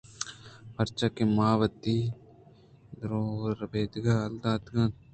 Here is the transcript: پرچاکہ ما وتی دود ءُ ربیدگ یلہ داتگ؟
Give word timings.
پرچاکہ 0.73 1.23
ما 1.35 1.49
وتی 1.59 1.97
دود 2.99 3.43
ءُ 3.53 3.59
ربیدگ 3.59 4.05
یلہ 4.21 4.39
داتگ؟ 4.43 4.75